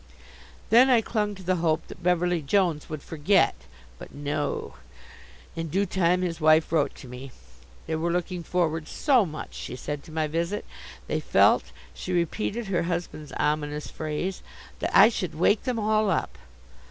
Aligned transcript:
Then 0.71 0.89
I 0.89 1.01
clung 1.01 1.35
to 1.35 1.43
the 1.43 1.57
hope 1.57 1.85
that 1.85 2.01
Beverly 2.01 2.41
Jones 2.41 2.89
would 2.89 3.03
forget. 3.03 3.53
But 3.99 4.11
no. 4.11 4.77
In 5.55 5.67
due 5.67 5.85
time 5.85 6.23
his 6.23 6.41
wife 6.41 6.71
wrote 6.71 6.95
to 6.95 7.07
me. 7.07 7.31
They 7.85 7.95
were 7.95 8.09
looking 8.11 8.41
forward 8.41 8.87
so 8.87 9.27
much, 9.27 9.53
she 9.53 9.75
said, 9.75 10.01
to 10.05 10.11
my 10.11 10.25
visit; 10.25 10.65
they 11.05 11.19
felt 11.19 11.65
she 11.93 12.13
repeated 12.13 12.65
her 12.65 12.81
husband's 12.89 13.31
ominous 13.33 13.91
phrase 13.91 14.41
that 14.79 14.89
I 14.97 15.09
should 15.09 15.35
wake 15.35 15.65
them 15.65 15.77
all 15.77 16.09
up! 16.09 16.35